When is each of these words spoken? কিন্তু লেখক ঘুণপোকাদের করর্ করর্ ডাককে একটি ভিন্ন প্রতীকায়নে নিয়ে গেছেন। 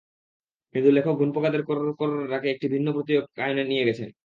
কিন্তু 0.75 0.89
লেখক 0.97 1.13
ঘুণপোকাদের 1.17 1.61
করর্ 1.69 1.87
করর্ 1.99 2.15
ডাককে 2.31 2.49
একটি 2.51 2.65
ভিন্ন 2.73 2.87
প্রতীকায়নে 2.95 3.63
নিয়ে 3.71 3.87
গেছেন। 3.89 4.09